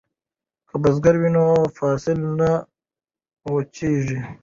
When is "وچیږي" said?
3.53-4.19